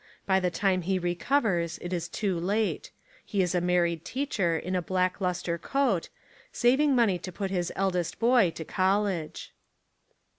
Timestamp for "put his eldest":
7.31-8.17